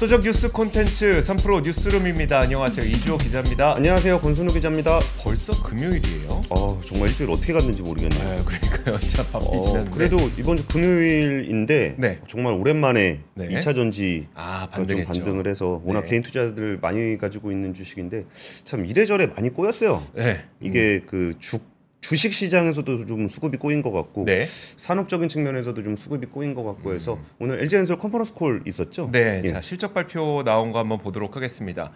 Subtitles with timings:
[0.00, 2.40] 압도적 뉴스 콘텐츠 3프로 뉴스룸입니다.
[2.40, 2.86] 안녕하세요.
[2.86, 3.74] 이주호 기자입니다.
[3.76, 4.18] 안녕하세요.
[4.20, 4.98] 권순우 기자입니다.
[5.22, 6.40] 벌써 금요일이에요.
[6.48, 8.36] 어, 정말 일주일 어떻게 갔는지 모르겠네요.
[8.36, 8.98] 네, 그러니까요.
[9.06, 9.90] 자, 바삐 어, 지났는데.
[9.94, 12.18] 그래도 이번 주 금요일인데 네.
[12.26, 13.48] 정말 오랜만에 네.
[13.48, 15.04] 2차 전지 아, 좀.
[15.04, 16.08] 반등을 해서 워낙 네.
[16.08, 18.24] 개인 투자들 많이 가지고 있는 주식인데
[18.64, 20.02] 참 이래저래 많이 꼬였어요.
[20.14, 20.40] 네.
[20.60, 21.58] 이게 그 주,
[22.00, 24.46] 주식 시장에서도 좀 수급이 꼬인 것 같고 네.
[24.76, 29.06] 산업적인 측면에서도 좀 수급이 꼬인 것 같고 해서 오늘 LG엔솔 conference call 있었죠?
[29.06, 29.12] 음.
[29.12, 29.48] 네, 예.
[29.48, 31.92] 자 실적 발표 나온 거 한번 보도록 하겠습니다.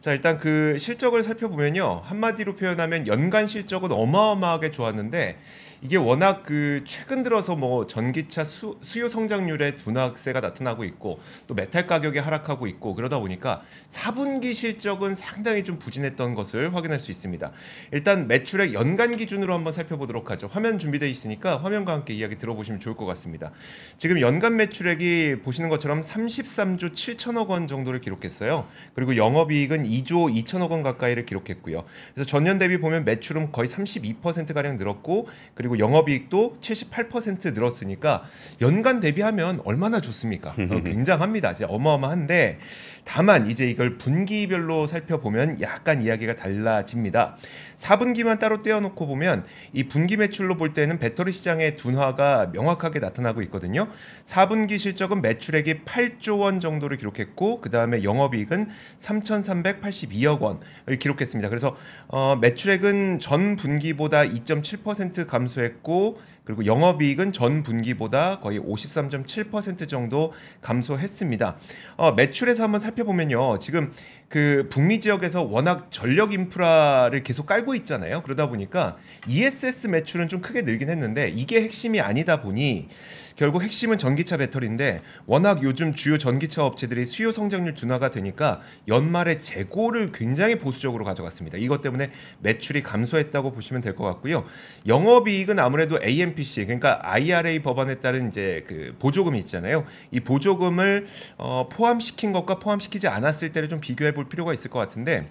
[0.00, 5.38] 자 일단 그 실적을 살펴보면요 한마디로 표현하면 연간 실적은 어마어마하게 좋았는데
[5.80, 11.86] 이게 워낙 그 최근 들어서 뭐 전기차 수, 수요 성장률의 둔화세가 나타나고 있고 또 메탈
[11.86, 17.52] 가격이 하락하고 있고 그러다 보니까 4분기 실적은 상당히 좀 부진했던 것을 확인할 수 있습니다.
[17.92, 20.48] 일단 매출액 연간 기준으로 한번 살펴보도록 하죠.
[20.50, 23.52] 화면 준비되어 있으니까 화면과 함께 이야기 들어보시면 좋을 것 같습니다.
[23.98, 28.66] 지금 연간 매출액이 보시는 것처럼 33조 7천억 원 정도를 기록했어요.
[28.94, 31.84] 그리고 영업이익은 2조 2천억 원 가까이를 기록했고요.
[32.14, 38.22] 그래서 전년 대비 보면 매출은 거의 32% 가량 늘었고 그리고 영업이익도 78% 늘었으니까
[38.60, 40.50] 연간 대비하면 얼마나 좋습니까?
[40.50, 41.54] 어, 굉장합니다.
[41.54, 42.58] 진짜 어마어마한데
[43.04, 47.36] 다만 이제 이걸 분기별로 살펴보면 약간 이야기가 달라집니다.
[47.78, 53.88] 4분기만 따로 떼어놓고 보면 이 분기 매출로 볼 때는 배터리 시장의 둔화가 명확하게 나타나고 있거든요.
[54.26, 61.48] 4분기 실적은 매출액이 8조 원 정도를 기록했고 그 다음에 영업이익은 3,382억 원을 기록했습니다.
[61.48, 61.76] 그래서
[62.08, 71.56] 어, 매출액은 전 분기보다 2.7% 감소 했고 그리고 영업이익은 전 분기보다 거의 53.7% 정도 감소했습니다.
[71.96, 73.92] 어, 매출에서 한번 살펴보면요, 지금
[74.28, 78.22] 그 북미 지역에서 워낙 전력 인프라를 계속 깔고 있잖아요.
[78.22, 82.88] 그러다 보니까 ESS 매출은 좀 크게 늘긴 했는데 이게 핵심이 아니다 보니
[83.36, 90.10] 결국 핵심은 전기차 배터리인데 워낙 요즘 주요 전기차 업체들이 수요 성장률 둔화가 되니까 연말에 재고를
[90.12, 91.56] 굉장히 보수적으로 가져갔습니다.
[91.56, 92.10] 이것 때문에
[92.40, 94.44] 매출이 감소했다고 보시면 될 것 같고요.
[94.86, 99.84] 영업이익은 아무래도 AMPC 그러니까 IRA 법안에 따른 이제 그 보조금이 있잖아요.
[100.10, 105.26] 이 보조금을 어, 포함시킨 것과 포함시키지 않았을 때를 좀 비교해 볼 필요가 있을 것 같은데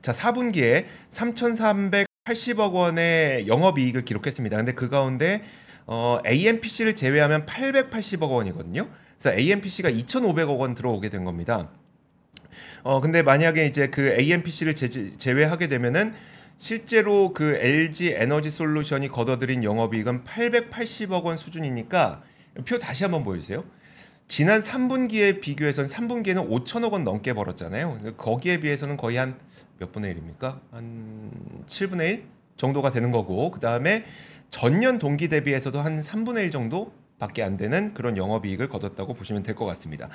[0.00, 4.56] 자 4분기에 3,380억 원의 영업이익을 기록했습니다.
[4.56, 5.42] 근데 그 가운데
[5.86, 8.88] 어, AMPC를 제외하면 880억 원이거든요.
[9.18, 11.68] 그래서 AMPC가 2,500억 원 들어오게 된 겁니다.
[12.82, 16.14] 어 근데 만약에 이제 그 AMPC를 제, 제외하게 되면은
[16.56, 22.22] 실제로 그 LG 에너지 솔루션이 거둬들인 영업이익은 880억 원 수준이니까
[22.64, 23.64] 표 다시 한번 보여주세요.
[24.26, 28.00] 지난 3분기에 비교해서는 3분기에는 5천억 원 넘게 벌었잖아요.
[28.16, 29.38] 거기에 비해서는 거의 한
[29.78, 30.60] 몇 분의 1입니까?
[30.70, 31.30] 한
[31.66, 32.24] 7분의 1
[32.56, 34.04] 정도가 되는 거고 그 다음에
[34.50, 39.54] 전년 동기 대비해서도 한 3분의 1 정도 밖에 안 되는 그런 영업이익을 거뒀다고 보시면 될
[39.54, 40.08] 것 같습니다.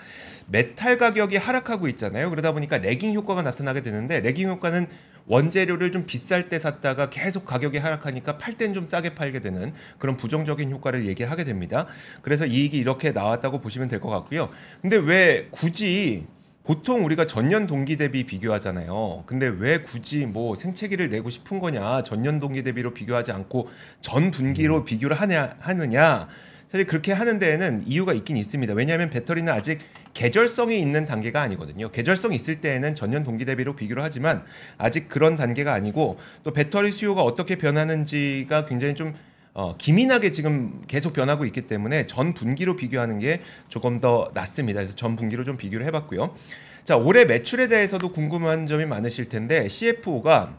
[0.48, 2.30] 메탈 가격이 하락하고 있잖아요.
[2.30, 4.88] 그러다 보니까 lagging 효과가 나타나게 되는데 lagging 효과는
[5.28, 10.18] 원재료를 좀 비쌀 때 샀다가 계속 가격이 하락하니까 팔 땐 좀 싸게 팔게 되는 그런
[10.18, 11.86] 부정적인 효과를 얘기를 하게 됩니다.
[12.22, 14.50] 그래서 이익이 이렇게 나왔다고 보시면 될 것 같고요.
[14.82, 16.26] 근데 왜 굳이
[16.64, 19.24] 보통 우리가 전년 동기 대비 비교하잖아요.
[19.26, 22.04] 근데 왜 굳이 뭐 생채기를 내고 싶은 거냐?
[22.04, 23.70] 전년 동기 대비로 비교하지 않고
[24.02, 26.28] 전 분기로 비교를 하냐 하느냐?
[26.70, 28.74] 사실 그렇게 하는 데에는 이유가 있긴 있습니다.
[28.76, 29.80] 왜냐하면 배터리는 아직
[30.14, 31.90] 계절성이 있는 단계가 아니거든요.
[31.90, 34.44] 계절성 있을 때에는 전년 동기 대비로 비교를 하지만
[34.78, 39.16] 아직 그런 단계가 아니고 또 배터리 수요가 어떻게 변하는지가 굉장히 좀
[39.56, 44.78] 어, 기민하게 지금 계속 변하고 있기 때문에 전 분기로 비교하는 게 조금 더 낫습니다.
[44.78, 46.36] 그래서 전 분기로 좀 비교를 해봤고요.
[46.84, 50.56] 자 올해 매출에 대해서도 궁금한 점이 많으실 텐데 CFO가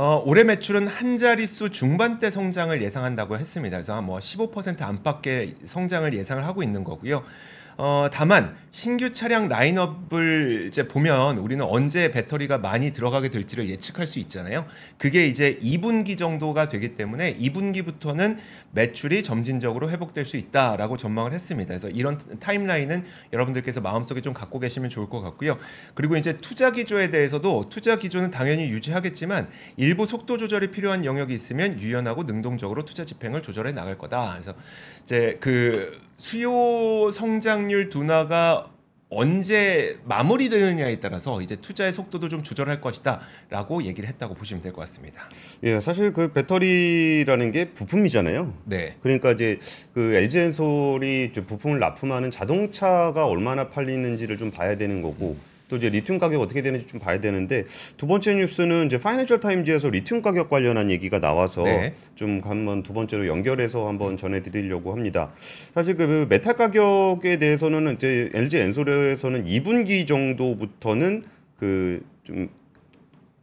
[0.00, 3.78] 어, 올해 매출은 한 자릿수 중반대 성장을 예상한다고 했습니다.
[3.78, 7.24] 그래서 뭐 15% 안팎의 성장을 예상을 하고 있는 거고요.
[7.80, 14.18] 어, 다만 신규 차량 라인업을 이제 보면 우리는 언제 배터리가 많이 들어가게 될지를 예측할 수
[14.18, 14.66] 있잖아요.
[14.98, 18.38] 그게 이제 2분기 정도가 되기 때문에 2분기부터는
[18.72, 21.68] 매출이 점진적으로 회복될 수 있다라고 전망을 했습니다.
[21.68, 25.56] 그래서 이런 타임라인은 여러분들께서 마음속에 좀 갖고 계시면 좋을 것 같고요.
[25.94, 31.78] 그리고 이제 투자 기조에 대해서도 투자 기조는 당연히 유지하겠지만 일부 속도 조절이 필요한 영역이 있으면
[31.78, 34.32] 유연하고 능동적으로 투자 집행을 조절해 나갈 거다.
[34.32, 34.54] 그래서
[35.04, 38.72] 이제 그 수요 성장률 둔화가
[39.10, 45.22] 언제 마무리되느냐에 따라서 이제 투자의 속도도 좀 조절할 것이다라고 얘기를 했다고 보시면 될 것 같습니다.
[45.62, 48.52] 예, 사실 그 배터리라는 게 부품이잖아요.
[48.64, 48.96] 네.
[49.00, 49.58] 그러니까 이제
[49.94, 55.38] 그 LG엔솔이 이제 부품을 납품하는 자동차가 얼마나 팔리는지를 좀 봐야 되는 거고
[55.68, 57.64] 또 이제 리튬 가격 어떻게 되는지 좀 봐야 되는데
[57.96, 61.94] 두 번째 뉴스는 이제 파이낸셜 타임즈에서 리튬 가격 관련한 얘기가 나와서 네.
[62.14, 65.32] 좀 한번 두 번째로 연결해서 한번 전해드리려고 합니다.
[65.74, 71.24] 사실 그 메탈 가격에 대해서는 이제 LG 엔솔에서는 2분기 정도부터는
[71.56, 72.46] 그 좀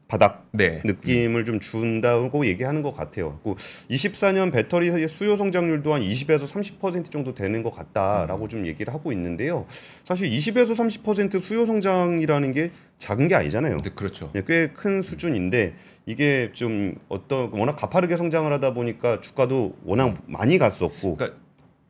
[0.07, 0.81] 바닥 네.
[0.85, 3.39] 느낌을 좀 준다고 얘기하는 것 같아요.
[3.43, 3.55] 그
[3.89, 9.65] 24년 배터리 수요 성장률도 한 20에서 30% 정도 되는 것 같다라고 좀 얘기를 하고 있는데요.
[10.03, 13.77] 사실 20에서 30% 수요 성장이라는 게 작은 게 아니잖아요.
[13.77, 14.29] 네, 그렇죠.
[14.31, 15.73] 꽤큰 수준인데
[16.05, 21.44] 이게 좀 어떤 워낙 가파르게 성장을 하다 보니까 주가도 워낙 많이 갔었고 그러니까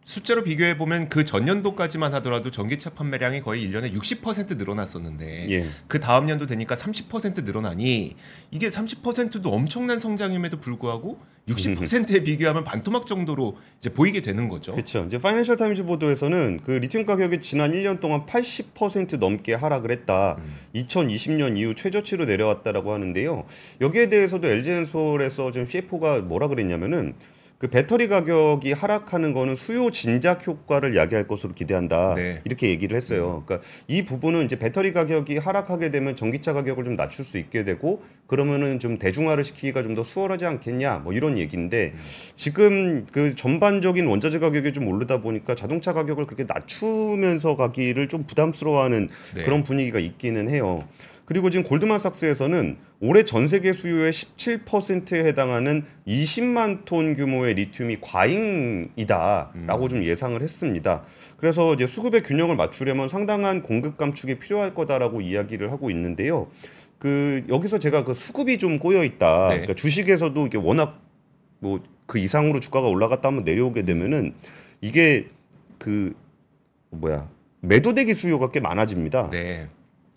[0.05, 5.65] 숫자로 비교해 보면 그 전년도까지만 하더라도 전기차 판매량이 거의 1년에 60% 늘어났었는데 예.
[5.87, 8.15] 그 다음 년도 되니까 30% 늘어나니
[8.51, 14.73] 이게 30%도 엄청난 성장임에도 불구하고 60%에 비교하면 반토막 정도로 이제 보이게 되는 거죠.
[14.73, 15.05] 그렇죠.
[15.07, 20.37] 이제 파이낸셜 타임즈 보도에서는 그 리튬 가격이 지난 1년 동안 80% 넘게 하락을 했다.
[20.75, 23.45] 2020년 이후 최저치로 내려왔다라고 하는데요.
[23.81, 27.15] 여기에 대해서도 LG엔솔에서 지금 CFO가 뭐라 그랬냐면은
[27.57, 32.13] 그 배터리 가격이 하락하는 거는 수요 진작 효과를 야기할 것으로 기대한다.
[32.15, 32.41] 네.
[32.43, 33.43] 이렇게 얘기를 했어요.
[33.45, 38.03] 그러니까 이 부분은 이제 배터리 가격이 하락하게 되면 전기차 가격을 좀 낮출 수 있게 되고
[38.27, 40.97] 그러면은 좀 대중화를 시키기가 좀 더 수월하지 않겠냐.
[40.97, 41.93] 뭐 이런 얘기인데
[42.35, 49.07] 지금 그 전반적인 원자재 가격이 좀 오르다 보니까 자동차 가격을 그렇게 낮추면서 가기를 좀 부담스러워하는
[49.35, 49.43] 네.
[49.43, 50.83] 그런 분위기가 있기는 해요.
[51.25, 60.03] 그리고 지금 골드만삭스에서는 올해 전 세계 수요의 17%에 해당하는 20만 톤 규모의 리튬이 과잉이다라고 좀
[60.03, 61.03] 예상을 했습니다.
[61.37, 66.47] 그래서 이제 수급의 균형을 맞추려면 상당한 공급 감축이 필요할 거다라고 이야기를 하고 있는데요.
[66.99, 69.49] 그 여기서 제가 그 수급이 좀 꼬여 있다.
[69.49, 69.55] 네.
[69.55, 71.01] 그러니까 주식에서도 이게 워낙
[71.59, 74.33] 뭐 그 이상으로 주가가 올라갔다 한번 내려오게 되면은
[74.81, 75.27] 이게
[75.77, 76.13] 그
[76.91, 77.29] 뭐야
[77.61, 79.29] 매도대기 수요가 꽤 많아집니다.
[79.31, 79.69] 네.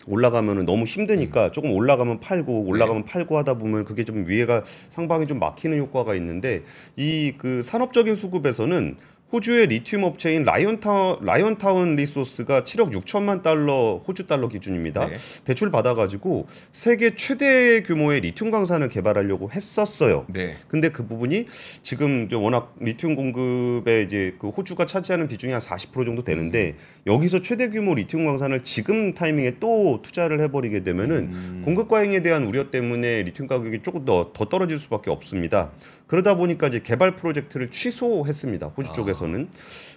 [0.07, 1.51] 올라가면은 너무 힘드니까 음.
[1.51, 2.69] 조금 올라가면 팔고 네.
[2.69, 6.63] 올라가면 팔고 하다 보면 그게 좀 위에가 상방이 좀 막히는 효과가 있는데
[6.95, 8.95] 이 그 산업적인 수급에서는
[9.31, 15.05] 호주의 리튬 업체인 라이언타운 라이언타운 리소스가 7억 6천만 달러 호주 달러 기준입니다.
[15.05, 15.17] 네.
[15.43, 20.25] 대출 받아가지고 세계 최대 규모의 리튬 광산을 개발하려고 했었어요.
[20.29, 20.57] 네.
[20.67, 21.45] 근데 그 부분이
[21.83, 26.75] 지금 워낙 리튬 공급에 이제 그 호주가 차지하는 비중이 한 40% 정도 되는데
[27.05, 31.61] 여기서 최대 규모 리튬 광산을 지금 타이밍에 또 투자를 해버리게 되면은 음.
[31.65, 35.69] 공급 과잉에 대한 우려 때문에 리튬 가격이 조금 더, 더 떨어질 수밖에 없습니다.
[36.09, 38.67] 그러다 보니까 이제 개발 프로젝트를 취소했습니다.
[38.67, 38.93] 호주 아.
[38.93, 39.47] 쪽에서는.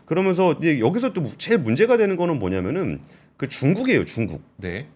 [0.04, 3.00] 그러면서 이제 여기서 또 제일 문제가 되는 거는 뭐냐면은
[3.38, 4.42] 그 중국이에요, 중국.
[4.58, 4.88] 네.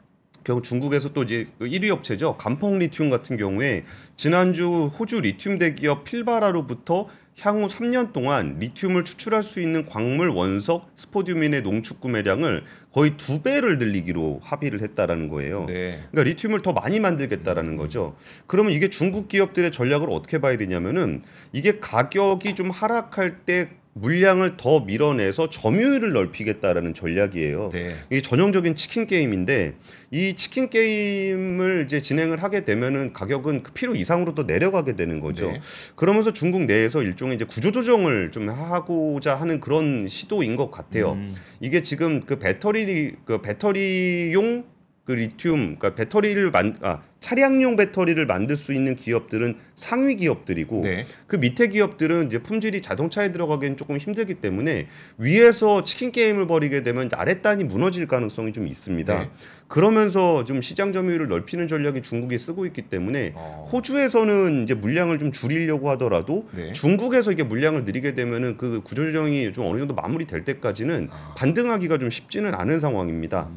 [0.44, 2.36] 결국 중국에서 또 이제 그 1위 업체죠.
[2.36, 3.84] 감펑 리튬 같은 경우에
[4.14, 7.08] 지난주 호주 리튬 대기업 필바라로부터
[7.40, 13.78] 향후 3년 동안 리튬을 추출할 수 있는 광물 원석 스포디움인의 농축 구매량을 거의 두 배를
[13.78, 15.66] 늘리기로 합의를 했다라는 거예요.
[15.66, 15.90] 네.
[16.10, 18.16] 그러니까 리튬을 더 많이 만들겠다라는 거죠.
[18.46, 21.22] 그러면 이게 중국 기업들의 전략을 어떻게 봐야 되냐면은
[21.52, 23.68] 이게 가격이 좀 하락할 때
[23.98, 27.70] 물량을 더 밀어내서 점유율을 넓히겠다라는 전략이에요.
[27.72, 27.96] 네.
[28.10, 29.74] 이게 전형적인 치킨 게임인데
[30.10, 35.50] 이 치킨 게임을 이제 진행을 하게 되면은 가격은 그 필요 이상으로 또 내려가게 되는 거죠.
[35.50, 35.60] 네.
[35.94, 41.12] 그러면서 중국 내에서 일종의 이제 구조 조정을 좀 하고자 하는 그런 시도인 것 같아요.
[41.12, 41.34] 음.
[41.60, 44.64] 이게 지금 그 배터리 그 배터리용
[45.04, 51.06] 그 리튬 그러니까 배터리를 만 아, 차량용 배터리를 만들 수 있는 기업들은 상위 기업들이고 네.
[51.26, 54.86] 그 밑에 기업들은 이제 품질이 자동차에 들어가기엔 조금 힘들기 때문에
[55.18, 59.18] 위에서 치킨 게임을 벌이게 되면 아랫단이 무너질 가능성이 좀 있습니다.
[59.18, 59.30] 네.
[59.68, 63.68] 그러면서 좀 시장 점유율을 넓히는 전략이 중국이 쓰고 있기 때문에 어.
[63.72, 66.72] 호주에서는 이제 물량을 좀 줄이려고 하더라도 네.
[66.72, 71.34] 중국에서 이게 물량을 늘리게 되면은 그 구조조정이 좀 어느 정도 마무리될 때까지는 아.
[71.36, 73.48] 반등하기가 좀 쉽지는 않은 상황입니다.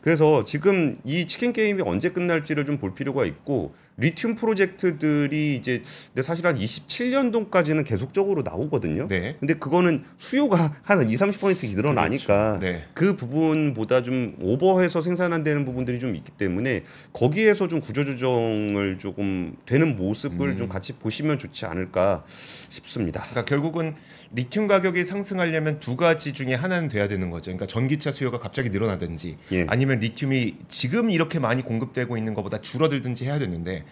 [0.00, 5.82] 그래서 지금 이 치킨 게임이 언제 끝날지를 좀 볼 필요 가 있고 리튬 프로젝트들이 이제
[6.08, 9.08] 근데 사실 한 27년도까지는 계속적으로 나오거든요.
[9.08, 9.36] 네.
[9.40, 12.78] 근데 그거는 수요가 한 2, 30% 늘어나니까 그렇죠.
[12.78, 12.84] 네.
[12.94, 18.98] 그 부분보다 좀 오버해서 생산 안 되는 부분들이 좀 있기 때문에 거기에서 좀 구조 조정을
[18.98, 20.56] 조금 되는 모습을 음.
[20.56, 22.24] 좀 같이 보시면 좋지 않을까
[22.68, 23.22] 싶습니다.
[23.30, 23.96] 그러니까 결국은
[24.32, 27.46] 리튬 가격이 상승하려면 두 가지 중에 하나는 돼야 되는 거죠.
[27.46, 29.66] 그러니까 전기차 수요가 갑자기 늘어나든지 예.
[29.68, 33.84] 아니면 리튬이 지금 이렇게 많이 공급되고 있는 것보다 줄어들든지 해야 되는데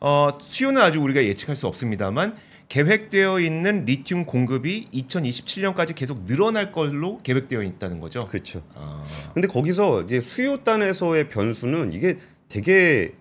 [0.00, 2.36] 어, 수요는 아직 우리가 예측할 수 없습니다만
[2.68, 8.26] 계획되어 있는 리튬 공급이 2027년까지 계속 늘어날 걸로 계획되어 있다는 거죠.
[8.26, 8.62] 그렇죠.
[8.74, 12.18] 아, 근데 거기서 이제 수요 단에서의 변수는 이게
[12.48, 13.14] 되게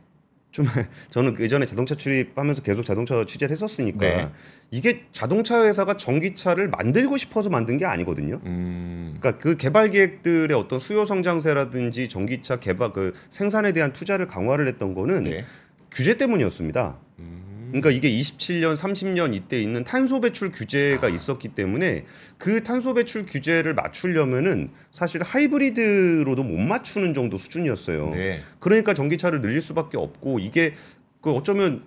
[0.51, 0.65] 좀
[1.09, 4.29] 저는 예전에 자동차 출입하면서 계속 자동차 취재를 했었으니까 네.
[4.71, 8.39] 이게 자동차 회사가 전기차를 만들고 싶어서 만든 게 아니거든요.
[8.45, 9.17] 음.
[9.19, 14.93] 그러니까 그 개발 계획들의 어떤 수요 성장세라든지 전기차 개발 그 생산에 대한 투자를 강화를 했던
[14.93, 15.45] 거는 네.
[15.93, 16.99] 규제 때문이었습니다.
[17.19, 17.69] 음.
[17.69, 21.09] 그러니까 이게 27년, 30년 이때 있는 탄소 배출 규제가 아.
[21.09, 22.05] 있었기 때문에
[22.37, 28.09] 그 탄소 배출 규제를 맞추려면은 사실 하이브리드로도 못 맞추는 정도 수준이었어요.
[28.11, 28.39] 네.
[28.59, 30.73] 그러니까 전기차를 늘릴 수밖에 없고 이게
[31.21, 31.83] 그 어쩌면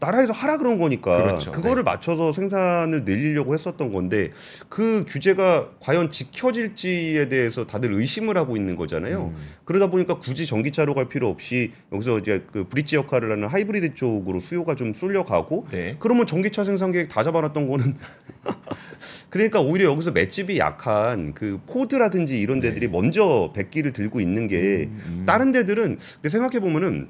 [0.00, 1.50] 나라에서 하라 그런 거니까 그렇죠.
[1.50, 4.30] 그거를 맞춰서 생산을 늘리려고 했었던 건데
[4.68, 9.32] 그 규제가 과연 지켜질지에 대해서 다들 의심을 하고 있는 거잖아요.
[9.34, 9.36] 음.
[9.64, 14.38] 그러다 보니까 굳이 전기차로 갈 필요 없이 여기서 이제 그 브릿지 역할을 하는 하이브리드 쪽으로
[14.38, 15.96] 수요가 좀 쏠려가고 네.
[15.98, 17.96] 그러면 전기차 생산 계획 다 잡아놨던 거는
[19.30, 24.84] 그러니까 오히려 여기서 맷집이 약한 그 포드라든지 이런 데들이 먼저 백기를 들고 있는 게 네.
[24.84, 25.24] 음, 음.
[25.26, 27.08] 다른 데들은 근데 생각해 보면은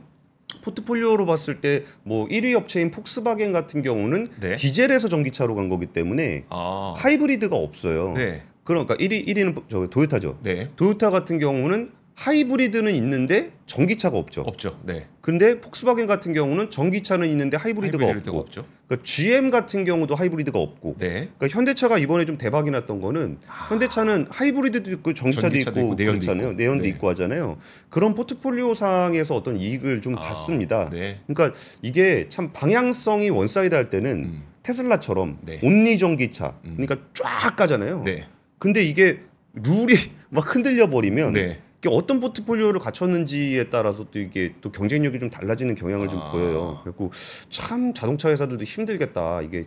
[0.62, 4.54] 포트폴리오로 봤을 때 뭐 1위 업체인 폭스바겐 같은 경우는 네.
[4.54, 6.94] 디젤에서 전기차로 간 거기 때문에 아.
[6.96, 8.14] 하이브리드가 없어요.
[8.14, 8.42] 네.
[8.64, 10.38] 그러니까 1위 1위는 저 도요타죠.
[10.42, 10.70] 네.
[10.76, 14.40] 도요타 같은 경우는 하이브리드는 있는데 전기차가 없죠.
[14.40, 14.76] 없죠.
[14.82, 15.06] 네.
[15.20, 18.64] 근데 폭스바겐 같은 경우는 전기차는 있는데 하이브리드가, 하이브리드가 없고, 없죠.
[18.88, 21.28] 그러니까 GM 같은 경우도 하이브리드가 없고, 네.
[21.38, 25.50] 그러니까 현대차가 이번에 좀 대박이 났던 거는 현대차는 하이브리드도 있고 전기차도, 아.
[25.50, 26.48] 전기차도 있고, 있고, 내연도 그렇잖아요.
[26.48, 26.56] 있고.
[26.56, 26.88] 내연도 네.
[26.90, 27.58] 있고 하잖아요.
[27.88, 30.90] 그런 포트폴리오 상에서 어떤 이익을 좀 아, 봤습니다.
[30.90, 31.20] 네.
[31.28, 34.42] 그러니까 이게 참 방향성이 one side 할 때는 음.
[34.64, 35.60] 테슬라처럼 네.
[35.62, 36.78] only 전기차, 음.
[36.78, 38.02] 그러니까 쫙 가잖아요.
[38.02, 38.26] 네.
[38.58, 39.20] 근데 이게
[39.54, 39.94] 룰이
[40.30, 41.60] 막 흔들려 버리면 네.
[41.80, 46.32] 이게 어떤 포트폴리오를 갖췄는지에 따라서 또 이게 또 경쟁력이 좀 달라지는 경향을 좀 아.
[46.32, 46.80] 보여요.
[46.82, 47.12] 그리고
[47.50, 49.42] 참 자동차 회사들도 힘들겠다.
[49.42, 49.66] 이게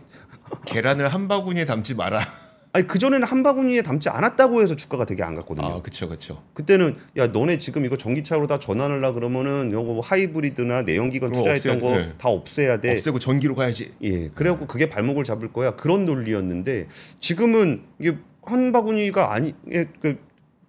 [0.66, 2.20] 계란을 한 바구니에 담지 마라.
[2.74, 5.66] 아니 그 전에는 한 바구니에 담지 않았다고 해서 주가가 되게 안 갔거든요.
[5.66, 6.06] 아, 그렇죠.
[6.08, 6.42] 그렇죠.
[6.54, 11.96] 그때는 야 너네 지금 이거 전기차로 다 전환하려 그러면은 뭐 하이브리드나 내연기관 투자했던 없애야- 거
[11.96, 12.08] 네.
[12.18, 12.96] 다 없애야 돼.
[12.96, 13.92] 없애고 전기로 가야지.
[14.02, 16.88] 예, 그래갖고 그게 발목을 잡을 거야 그런 논리였는데
[17.20, 20.18] 지금은 이게 한 바구니가 아니 예, 그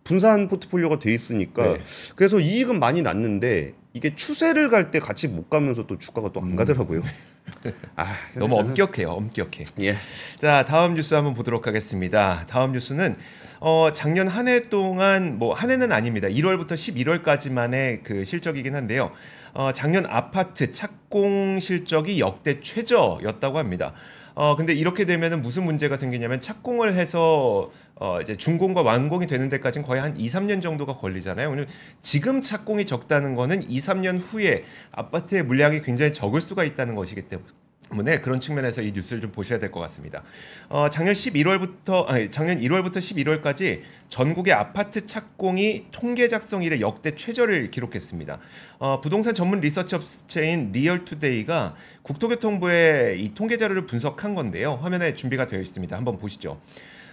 [0.03, 1.79] 분산 포트폴리오가 돼 있으니까 네.
[2.15, 6.55] 그래서 이익은 많이 났는데 이게 추세를 갈 때 같이 못 가면서 또 주가가 또안 음.
[6.55, 7.01] 가더라고요.
[7.95, 8.05] 아
[8.35, 9.09] 너무 저는- 엄격해요.
[9.11, 9.65] 엄격해.
[9.81, 9.95] 예.
[10.39, 12.45] 자, 다음 뉴스 한번 보도록 하겠습니다.
[12.47, 13.17] 다음 뉴스는
[13.59, 16.27] 어, 작년 한 해 동안 뭐 한 해는 아닙니다.
[16.27, 19.11] 1월부터 11월까지만의 그 실적이긴 한데요.
[19.53, 23.93] 어, 작년 아파트 착공 실적이 역대 최저였다고 합니다.
[24.35, 29.85] 어, 근데 이렇게 되면은 무슨 문제가 생기냐면 착공을 해서 어, 이제 준공과 완공이 되는 데까지는
[29.85, 31.49] 거의 한 2, 3년 정도가 걸리잖아요.
[31.51, 31.67] 오늘
[32.01, 37.49] 지금 착공이 적다는 거는 2, 3년 후에 아파트의 물량이 굉장히 적을 수가 있다는 것이기 때문에
[37.93, 40.23] 때문에 그런 측면에서 이 뉴스를 좀 보셔야 될 것 같습니다.
[40.69, 47.71] 어, 작년 11월부터 아니 작년 1월부터 11월까지 전국의 아파트 착공이 통계 작성 이래 역대 최저를
[47.71, 48.39] 기록했습니다.
[48.79, 54.75] 어, 부동산 전문 리서치 업체인 리얼투데이가 국토교통부의 이 통계 자료를 분석한 건데요.
[54.81, 55.95] 화면에 준비가 되어 있습니다.
[55.95, 56.59] 한번 보시죠.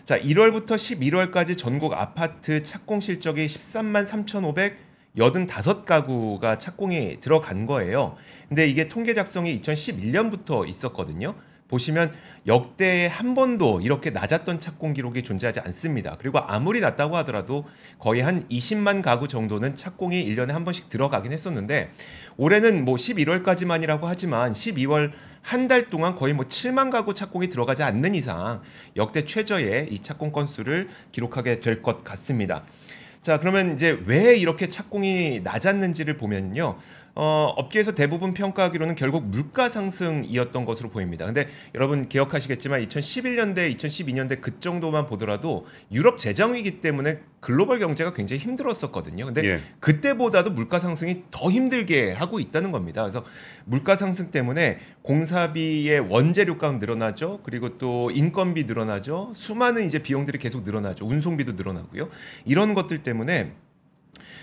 [0.04, 8.16] 자, 1월부터 11월까지 전국 아파트 착공 실적이 13만 3,500 85가구가 착공이 들어간 거예요.
[8.48, 11.34] 근데 이게 통계 작성이 2011년부터 있었거든요.
[11.68, 12.12] 보시면
[12.48, 16.16] 역대 한 번도 이렇게 낮았던 착공 기록이 존재하지 않습니다.
[16.18, 17.64] 그리고 아무리 낮다고 하더라도
[18.00, 21.92] 거의 한 20만 가구 정도는 착공이 1년에 한 번씩 들어가긴 했었는데
[22.36, 25.12] 올해는 뭐 11월까지만이라고 하지만 12월
[25.42, 28.60] 한 달 동안 거의 뭐 7만 가구 착공이 들어가지 않는 이상
[28.96, 32.64] 역대 최저의 이 착공 건수를 기록하게 될 것 같습니다.
[33.22, 36.78] 자, 그러면 이제 왜 이렇게 착공이 낮았는지를 보면요.
[37.14, 41.26] 어, 업계에서 대부분 평가하기로는 결국 물가 상승이었던 것으로 보입니다.
[41.26, 48.40] 근데 여러분 기억하시겠지만 2011년대, 2012년대 그 정도만 보더라도 유럽 재정 위기 때문에 글로벌 경제가 굉장히
[48.40, 49.24] 힘들었었거든요.
[49.24, 49.60] 근데 예.
[49.80, 53.02] 그때보다도 물가 상승이 더 힘들게 하고 있다는 겁니다.
[53.02, 53.24] 그래서
[53.64, 57.40] 물가 상승 때문에 공사비의 원재료값 늘어나죠.
[57.42, 59.32] 그리고 또 인건비 늘어나죠.
[59.34, 61.06] 수많은 이제 비용들이 계속 늘어나죠.
[61.06, 62.08] 운송비도 늘어나고요.
[62.44, 63.54] 이런 것들 때문에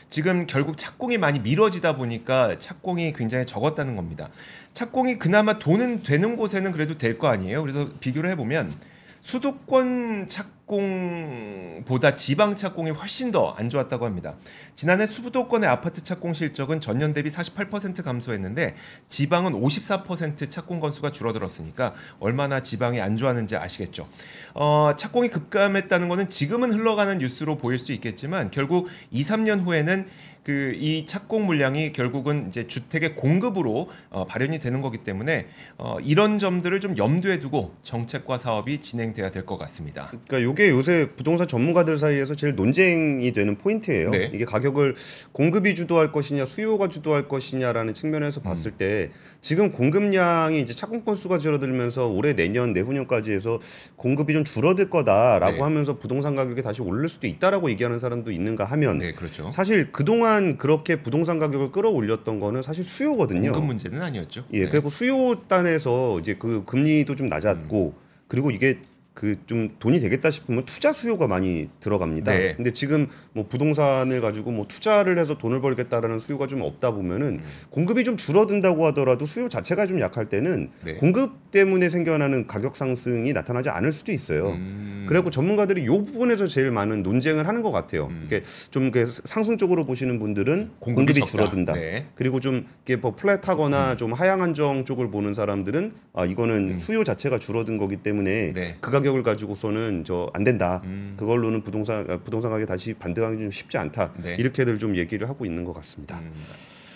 [0.09, 4.29] 지금 결국 착공이 많이 미뤄지다 보니까 착공이 굉장히 적었다는 겁니다.
[4.73, 7.61] 착공이 그나마 돈은 되는 곳에는 그래도 될 거 아니에요.
[7.61, 8.73] 그래서 비교를 해보면
[9.21, 14.35] 수도권 착 공보다 지방 착공이 훨씬 더 안 좋았다고 합니다.
[14.75, 18.75] 지난해 수도권의 아파트 착공 실적은 전년 대비 48% 감소했는데
[19.09, 24.07] 지방은 54% 착공 건수가 줄어들었으니까 얼마나 지방이 안 좋았는지 아시겠죠.
[24.53, 30.07] 어, 착공이 급감했다는 것은 지금은 흘러가는 뉴스로 보일 수 있겠지만 결국 2, 3년 후에는
[30.43, 35.47] 그 이 착공 물량이 결국은 이제 주택의 공급으로 어, 발현이 되는 거기 때문에
[35.77, 40.07] 어, 이런 점들을 좀 염두에 두고 정책과 사업이 진행돼야 될 것 같습니다.
[40.27, 44.09] 그러니까 요게 요새 부동산 전문가들 사이에서 제일 논쟁이 되는 포인트예요.
[44.09, 44.31] 네.
[44.33, 44.95] 이게 가격을
[45.31, 48.77] 공급이 주도할 것이냐 수요가 주도할 것이냐라는 측면에서 봤을 음.
[48.77, 53.59] 때 지금 공급량이 이제 착공 건수가 줄어들면서 올해 내년 내후년까지 해서
[53.95, 55.61] 공급이 좀 줄어들 거다라고 네.
[55.61, 59.51] 하면서 부동산 가격이 다시 오를 수도 있다라고 얘기하는 사람도 있는가 하면 네, 그렇죠.
[59.51, 63.51] 사실 그동안 그렇게 부동산 가격을 끌어올렸던 거는 사실 수요거든요.
[63.51, 64.45] 공급 문제는 아니었죠.
[64.53, 64.69] 예, 네.
[64.69, 68.07] 그리고 수요 단에서 이제 그 금리도 좀 낮았고 음.
[68.27, 68.79] 그리고 이게
[69.17, 72.33] 그 좀 돈이 되겠다 싶으면 투자 수요가 많이 들어갑니다.
[72.33, 72.53] 네.
[72.55, 77.43] 근데 지금 뭐 부동산을 가지고 뭐 투자를 해서 돈을 벌겠다라는 수요가 좀 없다 보면은 음.
[77.69, 80.95] 공급이 좀 줄어든다고 하더라도 수요 자체가 좀 약할 때는 네.
[80.95, 84.49] 공급 때문에 생겨나는 가격 상승이 나타나지 않을 수도 있어요.
[84.49, 85.05] 음.
[85.07, 88.07] 그래갖고 전문가들이 이 부분에서 제일 많은 논쟁을 하는 것 같아요.
[88.07, 88.23] 음.
[88.25, 91.31] 이게 좀 이렇게 상승적으로 보시는 분들은 공급이 공급이, 적다.
[91.31, 91.73] 줄어든다.
[91.73, 92.07] 네.
[92.15, 96.79] 그리고 좀 이게 뭐 플랫하거나 좀 하향 안정 쪽을 보는 사람들은 아 이거는 음.
[96.79, 98.75] 수요 자체가 줄어든 거기 때문에 네.
[98.81, 100.81] 그 가격 을 가지고서는 저 안 된다.
[100.85, 101.13] 음.
[101.17, 104.13] 그걸로는 부동산 아, 부동산 가격이 다시 반등하기 좀 쉽지 않다.
[104.17, 104.35] 네.
[104.37, 106.19] 이렇게들 좀 얘기를 하고 있는 것 같습니다.
[106.19, 106.31] 음.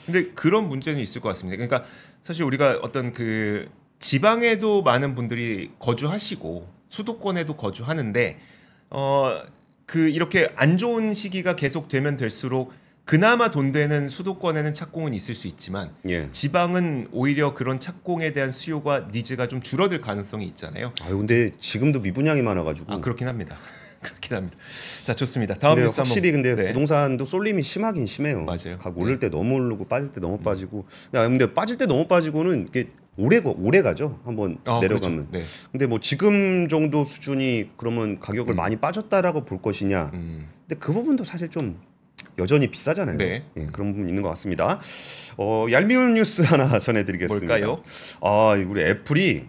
[0.05, 1.55] 근데 그런 문제는 있을 것 같습니다.
[1.57, 1.87] 그러니까
[2.23, 8.39] 사실 우리가 어떤 그 지방에도 많은 분들이 거주하시고 수도권에도 거주하는데
[8.89, 9.41] 어
[9.91, 12.71] 그 이렇게 안 좋은 시기가 계속 되면 될수록
[13.05, 16.29] 그나마 돈 되는 수도권에는 착공은 있을 수 있지만 예.
[16.31, 20.93] 지방은 오히려 그런 착공에 대한 수요가 니즈가 좀 줄어들 가능성이 있잖아요.
[21.01, 22.93] 아유 근데 지금도 미분양이 많아가지고.
[22.93, 23.57] 아 그렇긴 합니다.
[24.01, 24.57] 그렇긴 합니다.
[25.03, 25.55] 자 좋습니다.
[25.55, 26.67] 다음 뉴스 확실히 근데 네.
[26.67, 28.43] 부동산도 쏠림이 심하긴 심해요.
[28.45, 28.77] 맞아요.
[28.79, 29.01] 각 네.
[29.01, 30.85] 오를 때 너무 오르고 빠질 때 너무 빠지고.
[31.13, 34.19] 야, 근데 빠질 때 너무 빠지고는 이게 오래 거- 오래 가죠.
[34.23, 35.27] 한번 아, 내려가면.
[35.29, 35.31] 그렇죠.
[35.31, 35.43] 네.
[35.71, 38.55] 근데 뭐 지금 정도 수준이 그러면 가격을 음.
[38.55, 40.11] 많이 빠졌다라고 볼 것이냐.
[40.13, 40.47] 음.
[40.67, 41.79] 근데 그 부분도 사실 좀
[42.37, 43.17] 여전히 비싸잖아요.
[43.17, 43.43] 네.
[43.57, 44.79] 예, 그런 부분 있는 것 같습니다.
[45.37, 47.47] 어, 얄미운 뉴스 하나 전해드리겠습니다.
[47.47, 47.83] 뭘까요?
[48.21, 49.45] 아, 우리 애플이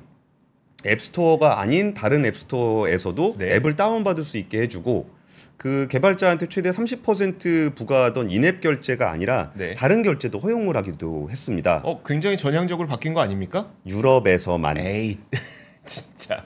[0.86, 3.54] 앱스토어가 아닌 다른 앱스토어에서도 네.
[3.54, 5.10] 앱을 다운받을 수 있게 해주고
[5.56, 9.74] 그 개발자한테 최대 30% 부과하던 인앱 결제가 아니라 네.
[9.74, 11.82] 다른 결제도 허용을 하기도 했습니다.
[11.84, 13.70] 어 굉장히 전향적으로 바뀐 거 아닙니까?
[13.86, 14.78] 유럽에서만.
[14.78, 15.18] 에이
[15.84, 16.44] 진짜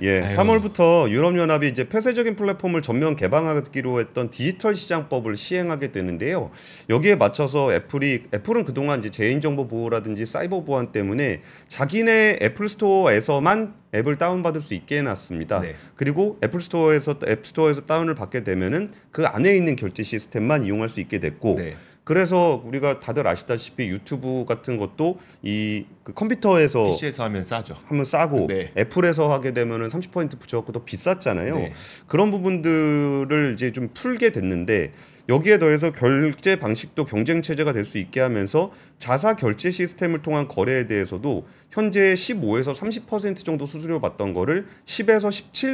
[0.00, 0.36] 예, 아유.
[0.36, 6.50] 3월부터 유럽연합이 이제 폐쇄적인 플랫폼을 전면 개방하기로 했던 디지털 시장법을 시행하게 되는데요.
[6.88, 14.16] 여기에 맞춰서 애플이 애플은 그동안 이제 개인정보 보호라든지 사이버 보안 때문에 자기네 애플 스토어에서만 앱을
[14.16, 15.60] 다운받을 수 있게 해놨습니다.
[15.60, 15.74] 네.
[15.96, 21.00] 그리고 애플 스토어에서 앱 스토어에서 다운을 받게 되면은 그 안에 있는 결제 시스템만 이용할 수
[21.00, 21.76] 있게 됐고 네.
[22.04, 27.74] 그래서 우리가 다들 아시다시피 유튜브 같은 것도 이 그 컴퓨터에서 PC에서 하면 싸죠.
[27.86, 28.72] 하면 싸고 네.
[28.76, 31.54] 애플에서 하게 되면은 30% 붙여갖고 더 비쌌잖아요.
[31.56, 31.74] 네.
[32.08, 34.92] 그런 부분들을 이제 좀 풀게 됐는데
[35.28, 40.88] 여기에 더해서 결제 방식도 경쟁 체제가 될 수 있게 하면서 자사 결제 시스템을 통한 거래에
[40.88, 45.28] 대해서도 현재 15에서 30% 정도 수수료 받던 거를 10에서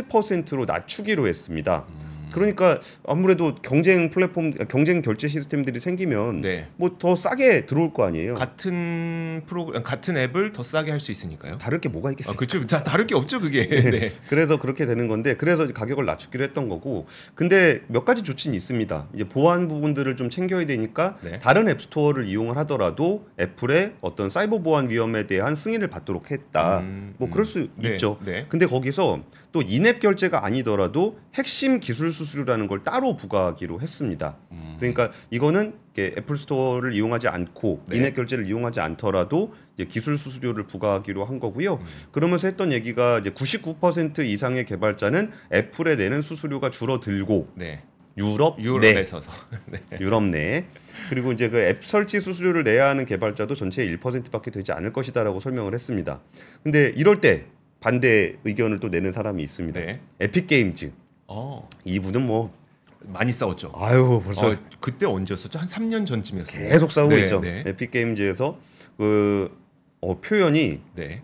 [0.09, 1.87] 17%로 낮추기로 했습니다.
[1.89, 2.18] 음.
[2.33, 6.69] 그러니까 아무래도 경쟁 플랫폼 경쟁 결제 시스템들이 생기면 네.
[6.77, 8.35] 뭐더 싸게 들어올 거 아니에요.
[8.35, 11.59] 같은 프로 같은 앱을 더 싸게 할 수 있으니까요.
[11.59, 12.37] 다를 게 뭐가 아, 있겠어요.
[12.37, 12.67] 그렇죠.
[12.67, 13.67] 다 다를 게 없죠, 그게.
[13.69, 14.13] 네.
[14.29, 19.07] 그래서 그렇게 되는 건데 그래서 가격을 낮추기로 했던 거고 근데 몇 가지 조치는 있습니다.
[19.15, 21.39] 이제 보안 부분들을 좀 챙겨야 되니까 네.
[21.39, 26.81] 다른 앱 스토어를 이용을 하더라도 애플의 어떤 사이버 보안 위험에 대한 승인을 받도록 했다.
[26.81, 27.31] 음, 뭐 음.
[27.31, 28.19] 그럴 수 네, 있죠.
[28.25, 28.47] 네.
[28.49, 34.37] 근데 거기서 또 인앱 결제가 아니더라도 핵심 기술 수수료라는 걸 따로 부과하기로 했습니다.
[34.53, 34.77] 음.
[34.79, 37.97] 그러니까 이거는 애플 스토어를 이용하지 않고 네.
[37.97, 39.55] 인앱 결제를 이용하지 않더라도
[39.89, 41.75] 기술 수수료를 부과하기로 한 거고요.
[41.75, 41.87] 음.
[42.13, 47.83] 그러면서 했던 얘기가 이제 99% 이상의 개발자는 애플에 내는 수수료가 줄어들고 네.
[48.17, 49.31] 유럽 내 유럽에서서.
[49.67, 49.81] 네.
[50.01, 50.67] 유럽 내
[51.09, 55.73] 그리고 이제 그 앱 설치 수수료를 내야 하는 개발자도 전체의 1%밖에 되지 않을 것이다라고 설명을
[55.75, 56.21] 했습니다.
[56.63, 57.47] 근데 이럴 때
[57.81, 59.81] 반대 의견을 또 내는 사람이 있습니다.
[59.81, 60.01] 네.
[60.21, 60.93] 에픽 게임즈
[61.29, 61.69] 어.
[61.85, 62.53] 이분은 뭐
[63.01, 63.73] 많이 싸웠죠.
[63.75, 65.59] 아유 벌써 어, 그때 언제였었죠?
[65.59, 66.69] 한 3년 전쯤이었어요.
[66.69, 67.41] 계속 싸우고 네, 있죠.
[67.41, 67.63] 네.
[67.67, 68.59] 에픽 게임즈에서
[68.97, 69.57] 그
[70.01, 71.23] 어, 표현이 네.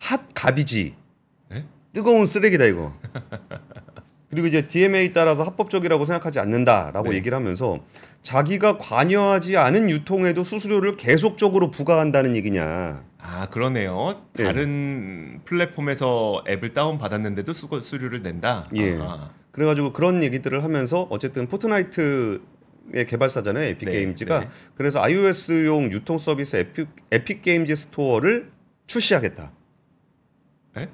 [0.00, 0.94] hot garbage
[1.50, 1.66] 네?
[1.92, 2.94] 뜨거운 쓰레기다 이거.
[4.32, 7.16] 그리고 이제 DMA 따라서 합법적이라고 생각하지 않는다라고 네.
[7.16, 7.80] 얘기를 하면서
[8.22, 13.04] 자기가 관여하지 않은 유통에도 수수료를 계속적으로 부과한다는 얘기냐.
[13.18, 14.22] 아 그러네요.
[14.32, 14.44] 네.
[14.44, 18.70] 다른 플랫폼에서 앱을 다운 받았는데도 수, 수수료를 낸다.
[18.76, 18.96] 예.
[18.98, 19.32] 아하.
[19.50, 22.40] 그래가지고 그런 얘기들을 하면서 어쨌든 포트나이트
[22.94, 24.48] 의 개발사잖아요 에픽 네, 게임즈가 네.
[24.74, 28.50] 그래서 iOS용 유통 서비스 에픽, 에픽 게임즈 스토어를
[28.86, 29.52] 출시하겠다.
[30.78, 30.88] 에?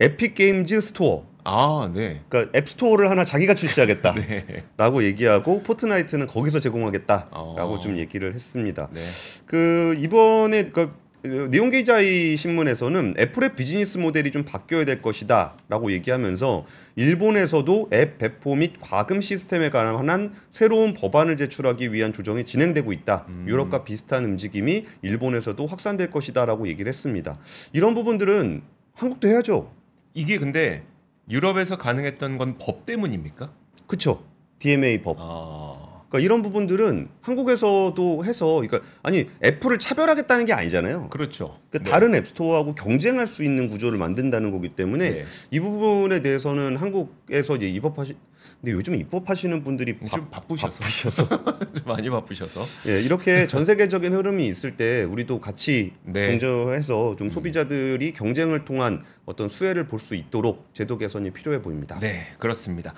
[0.00, 1.37] 에픽 게임즈 스토어.
[1.48, 2.20] 아 네.
[2.28, 5.06] 그러니까 앱 스토어를 하나 자기가 출시하겠다라고 네.
[5.06, 7.78] 얘기하고 포트나이트는 거기서 제공하겠다라고 어.
[7.80, 8.88] 좀 얘기를 했습니다.
[8.92, 9.00] 네.
[9.46, 18.18] 그 이번에 그그 니온게이자이 신문에서는 애플의 비즈니스 모델이 좀 바뀌어야 될 것이다라고 얘기하면서 일본에서도 앱
[18.18, 23.26] 배포 및 과금 시스템에 관한 새로운 법안을 제출하기 위한 조정이 진행되고 있다.
[23.46, 27.38] 유럽과 비슷한 움직임이 일본에서도 확산될 것이다라고 얘기를 했습니다.
[27.72, 28.62] 이런 부분들은
[28.94, 29.72] 한국도 해야죠.
[30.14, 30.84] 이게 근데
[31.30, 33.52] 유럽에서 가능했던 건 법 때문입니까?
[33.86, 34.24] 그쵸?
[34.58, 35.16] DMA 법.
[35.20, 35.67] 아.
[36.08, 41.08] 그러니까 이런 부분들은 한국에서도 해서 그러니까 아니 애플을 차별하겠다는 게 아니잖아요.
[41.10, 41.58] 그렇죠.
[41.70, 45.24] 그러니까 다른 앱스토어하고 경쟁할 수 있는 구조를 만든다는 거기 때문에 네.
[45.50, 48.16] 이 부분에 대해서는 한국에서 이제 입법하시
[48.60, 51.28] 근데 요즘 입법하시는 분들이 바, 좀 바쁘셔서 바쁘셔서
[51.74, 56.30] 좀 많이 바쁘셔서 예, 이렇게 전 세계적인 흐름이 있을 때 우리도 같이 네.
[56.30, 61.98] 경쟁해서 좀 소비자들이 경쟁을 통한 어떤 수혜를 볼 수 있도록 제도 개선이 필요해 보입니다.
[62.00, 62.94] 네 그렇습니다.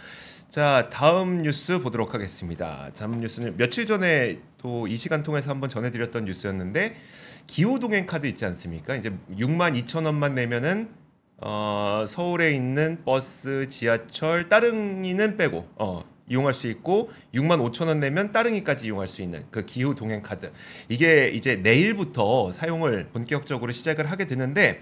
[0.51, 2.91] 자 다음 뉴스 보도록 하겠습니다.
[2.97, 6.97] 다음 뉴스는 며칠 전에 또 이 시간 통해서 한번 전해드렸던 뉴스였는데
[7.47, 8.97] 기후 동행 카드 있지 않습니까?
[8.97, 10.91] 이제 6만 2천 원만 내면은
[11.37, 18.33] 어, 서울에 있는 버스, 지하철, 따릉이는 빼고 어, 이용할 수 있고 6만 5천 원 내면
[18.33, 20.53] 따릉이까지 이용할 수 있는 그 기후 동행 카드
[20.89, 24.81] 이게 이제 내일부터 사용을 본격적으로 시작을 하게 되는데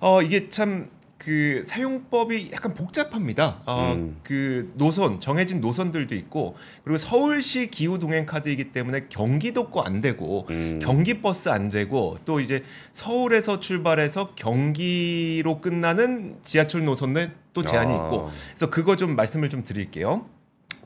[0.00, 3.60] 어 이게 참 그 사용법이 약간 복잡합니다.
[3.66, 4.20] 어, 음.
[4.22, 6.54] 그 노선 정해진 노선들도 있고
[6.84, 10.78] 그리고 서울시 기후 동행 카드이기 때문에 경기도 거 안 되고 음.
[10.80, 17.96] 경기 버스 안 되고 또 이제 서울에서 출발해서 경기로 끝나는 지하철 노선은 또 제한이 아.
[17.96, 20.26] 있고 그래서 그거 좀 말씀을 좀 드릴게요.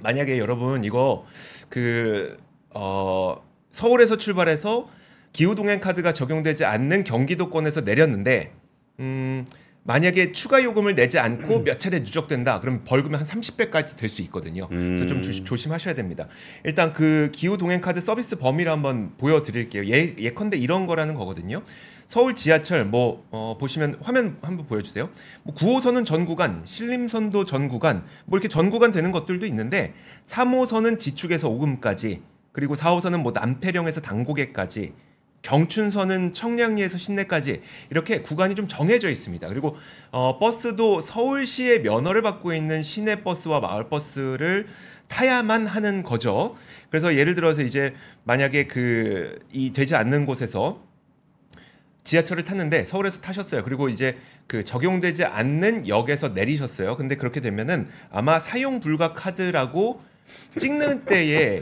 [0.00, 1.26] 만약에 여러분 이거
[1.68, 2.36] 그
[2.70, 3.36] 어,
[3.70, 4.88] 서울에서 출발해서
[5.32, 8.52] 기후 동행 카드가 적용되지 않는 경기도권에서 내렸는데
[9.00, 9.44] 음
[9.84, 12.60] 만약에 추가 요금을 내지 않고 몇 차례 누적된다.
[12.60, 14.68] 그럼 벌금이 한 30배까지 될 수 있거든요.
[14.68, 15.22] 그래서 좀 음.
[15.22, 16.28] 조, 조심하셔야 됩니다.
[16.64, 19.84] 일단 그 기후 동행 카드 서비스 범위를 한번 보여 드릴게요.
[19.86, 21.62] 예, 예컨대 이런 거라는 거거든요.
[22.06, 25.08] 서울 지하철 뭐 어, 보시면 화면 한번 보여주세요.
[25.44, 29.94] 뭐 9호선은 전 구간, 신림선도 전 구간, 뭐 이렇게 전 구간 되는 것들도 있는데
[30.26, 32.20] 3호선은 지축에서 오금까지,
[32.52, 34.92] 그리고 4호선은 뭐 남태령에서 당고개까지,
[35.42, 39.48] 경춘선은 청량리에서 신내까지 이렇게 구간이 좀 정해져 있습니다.
[39.48, 39.76] 그리고
[40.10, 44.66] 어, 버스도 서울시의 면허를 받고 있는 시내 버스와 마을 버스를
[45.08, 46.56] 타야만 하는 거죠.
[46.88, 50.82] 그래서 예를 들어서 이제 만약에 그 이 되지 않는 곳에서
[52.04, 53.62] 지하철을 탔는데 서울에서 타셨어요.
[53.62, 56.96] 그리고 이제 그 적용되지 않는 역에서 내리셨어요.
[56.96, 60.02] 근데 그렇게 되면은 아마 사용 불가 카드라고
[60.58, 61.60] 찍는 때에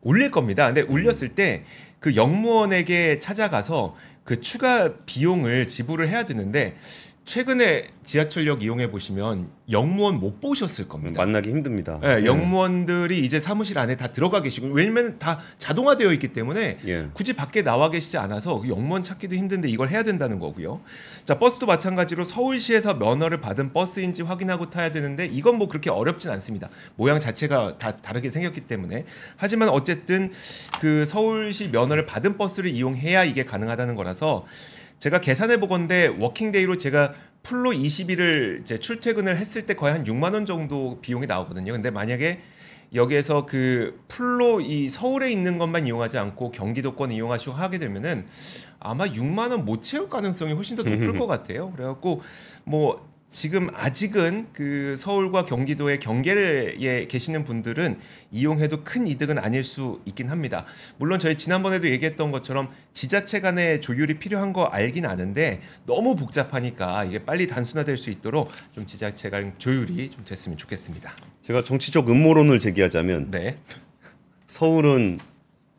[0.00, 0.66] 올릴 겁니다.
[0.66, 1.64] 근데 올렸을 때
[2.00, 6.76] 그 영무원에게 찾아가서 그 추가 비용을 지불을 해야 되는데
[7.28, 11.22] 최근에 지하철역 이용해 보시면 영무원 못 보셨을 겁니다.
[11.22, 12.00] 만나기 힘듭니다.
[12.02, 17.08] 예, 영무원들이 이제 사무실 안에 다 들어가 계시고 왜냐면 다 자동화되어 있기 때문에 예.
[17.12, 20.80] 굳이 밖에 나와 계시지 않아서 그 영무원 찾기도 힘든데 이걸 해야 된다는 거고요.
[21.26, 26.70] 자 버스도 마찬가지로 서울시에서 면허를 받은 버스인지 확인하고 타야 되는데 이건 뭐 그렇게 어렵진 않습니다.
[26.96, 29.04] 모양 자체가 다 다르게 생겼기 때문에
[29.36, 30.32] 하지만 어쨌든
[30.80, 34.46] 그 서울시 면허를 받은 버스를 이용해야 이게 가능하다는 거라서
[34.98, 40.34] 제가 계산해 보건데 working day로 제가 full로 20일을 이제 출퇴근을 했을 때 거의 한 6만
[40.34, 41.72] 원 정도 비용이 나오거든요.
[41.72, 42.40] 근데 만약에
[42.94, 48.26] 여기에서 그 full로 이 서울에 있는 것만 이용하지 않고 경기도권 이용하시고 하게 되면은
[48.80, 51.70] 아마 6만 원 못 채울 가능성이 훨씬 더 높을 것 같아요.
[51.72, 52.22] 그래갖고
[52.64, 57.98] 뭐 지금 아직은 그 서울과 경기도의 경계에 계시는 분들은
[58.30, 60.64] 이용해도 큰 이득은 아닐 수 있긴 합니다.
[60.96, 67.24] 물론 저희 지난번에도 얘기했던 것처럼 지자체 간의 조율이 필요한 거 알긴 아는데 너무 복잡하니까 이게
[67.24, 71.14] 빨리 단순화될 수 있도록 좀 지자체 간 조율이 좀 됐으면 좋겠습니다.
[71.42, 73.58] 제가 정치적 음모론을 제기하자면 네.
[74.46, 75.18] 서울은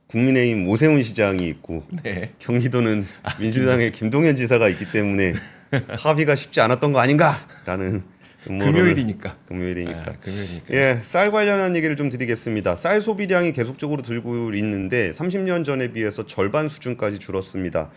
[0.07, 2.33] 국민의힘 오세훈 시장이 있고 네.
[2.39, 3.05] 경기도는
[3.39, 5.33] 민주당의 김동연 지사가 있기 때문에
[5.99, 8.03] 합의가 쉽지 않았던 거 아닌가라는
[8.43, 9.35] 금요일이니까.
[9.47, 9.99] 금요일이니까.
[9.99, 10.73] 아, 금요일이니까.
[10.73, 12.75] 예, 쌀 관련한 얘기를 좀 드리겠습니다.
[12.75, 17.91] 쌀 소비량이 계속적으로 들고 있는데 30년 전에 비해서 절반 수준까지 줄었습니다.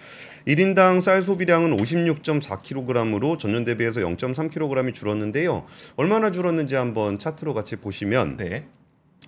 [0.48, 5.64] 1인당 쌀 소비량은 56.4kg으로 전년 대비해서 0.3kg이 줄었는데요.
[5.96, 8.66] 얼마나 줄었는지 한번 차트로 같이 보시면 네.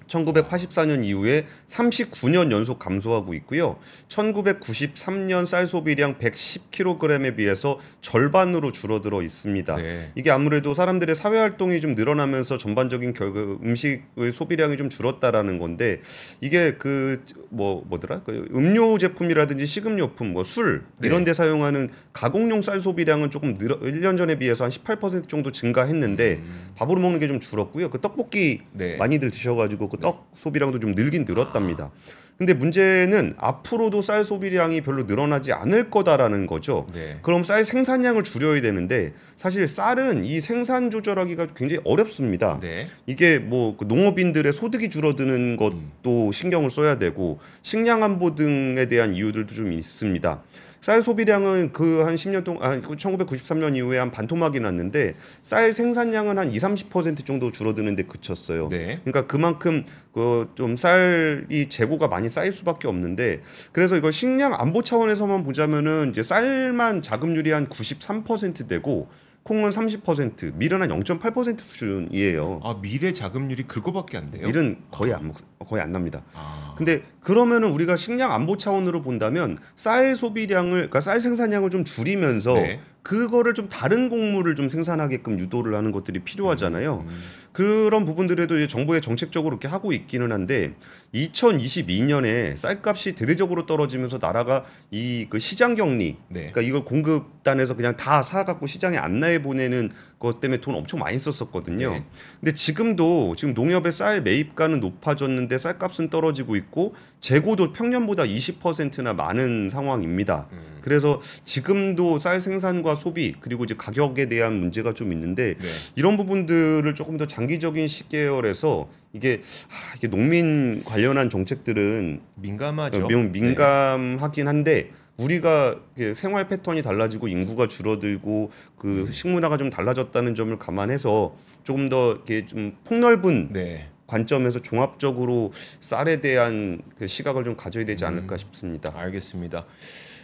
[0.06, 3.78] 1984년 이후에 39년 연속 감소하고 있고요.
[4.08, 9.76] 1993년 쌀 소비량 110kg에 비해서 절반으로 줄어들어 있습니다.
[9.76, 10.12] 네.
[10.14, 16.00] 이게 아무래도 사람들의 사회 활동이 좀 늘어나면서 전반적인 결, 그 음식의 소비량이 좀 줄었다라는 건데
[16.40, 17.22] 이게 그
[17.54, 18.22] 뭐 뭐더라?
[18.22, 21.06] 그 음료 제품이라든지 식음료품, 뭐술 네.
[21.06, 26.40] 이런 데 사용하는 가공용 쌀 소비량은 조금 늘어 1년 전에 비해서 한 18% 정도 증가했는데
[26.76, 27.88] 밥으로 먹는 게 좀 줄었고요.
[27.88, 28.98] 그 떡볶이 네.
[28.98, 31.90] 많이들 드셔 가지고 그떡 소비량도 좀 늘긴 늘었답니다.
[32.36, 36.84] 근데 문제는 앞으로도 쌀 소비량이 별로 늘어나지 않을 거다라는 거죠.
[36.92, 37.18] 네.
[37.22, 42.58] 그럼 쌀 생산량을 줄여야 되는데 사실 쌀은 이 생산 조절하기가 굉장히 어렵습니다.
[42.60, 42.86] 네.
[43.06, 49.54] 이게 뭐 그 농업인들의 소득이 줄어드는 것도 신경을 써야 되고 식량 안보 등에 대한 이유들도
[49.54, 50.42] 좀 있습니다.
[50.84, 56.52] 쌀 소비량은 그 한 10년 동안 아, 1993년 이후에 한 반토막이 났는데 쌀 생산량은 한
[56.52, 58.68] 2, 30% 정도 줄어드는데 그쳤어요.
[58.68, 59.00] 네.
[59.02, 63.40] 그러니까 그만큼 그 좀 쌀이 재고가 많이 쌓일 수밖에 없는데
[63.72, 69.08] 그래서 이거 식량 안보 차원에서만 보자면은 이제 쌀만 자급률이 한 93% 되고
[69.44, 72.60] 콩은 30%, 밀은 한 0.8% 수준이에요.
[72.64, 74.46] 아 미래 자금률이 그거밖에 안 돼요.
[74.46, 76.22] 밀은 거의 안 먹, 거의 안 납니다.
[76.32, 76.74] 아.
[76.78, 82.80] 근데 그러면은 우리가 식량 안보 차원으로 본다면 쌀 소비량을 그러니까 쌀 생산량을 좀 줄이면서 네.
[83.02, 87.04] 그거를 좀 다른 곡물을 좀 생산하게끔 유도를 하는 것들이 필요하잖아요.
[87.06, 87.20] 음.
[87.54, 90.74] 그런 부분들에도 정부의 정책적으로 이렇게 하고 있기는 한데
[91.14, 96.50] 2022년에 쌀값이 대대적으로 떨어지면서 나라가 이 그 시장 격리 네.
[96.50, 99.92] 그러니까 이걸 공급단에서 그냥 다 사갖고 시장에 안내해 보내는
[100.24, 101.90] 것 때문에 돈 엄청 많이 썼었거든요.
[101.90, 102.04] 네.
[102.40, 110.48] 근데 지금도 지금 농협의 쌀 매입가는 높아졌는데 쌀값은 떨어지고 있고 재고도 평년보다 20%나 많은 상황입니다.
[110.52, 110.78] 음.
[110.80, 115.68] 그래서 지금도 쌀 생산과 소비 그리고 이제 가격에 대한 문제가 좀 있는데 네.
[115.94, 123.06] 이런 부분들을 조금 더 장기적인 시계열에서 이게 하, 이게 농민 관련한 정책들은 민감하죠.
[123.06, 125.76] 명 민감하긴 한데 우리가
[126.14, 132.76] 생활 패턴이 달라지고 인구가 줄어들고 그 식문화가 좀 달라졌다는 점을 감안해서 조금 더 이렇게 좀
[132.84, 133.62] 폭넓은 네.
[133.62, 133.90] 네.
[134.06, 138.08] 관점에서 종합적으로 쌀에 대한 그 시각을 좀 가져야 되지 음.
[138.08, 138.92] 않을까 싶습니다.
[138.94, 139.64] 알겠습니다.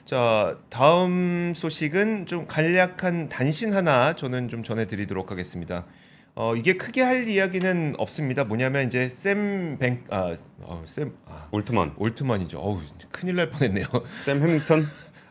[0.05, 5.87] 자 다음 소식은 좀 간략한 단신 하나 저는 좀 전해드리도록 하겠습니다.
[6.43, 8.45] 어 이게 크게 할 이야기는 없습니다.
[8.45, 12.59] 뭐냐면 이제 샘뱅 아샘 아, 올트먼, 올트먼이죠.
[12.59, 12.81] 어우
[13.13, 13.85] 큰일 날 뻔했네요.
[14.25, 14.83] 샘 해밍턴,